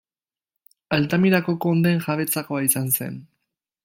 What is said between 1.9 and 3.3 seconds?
jabetzakoa izan zen.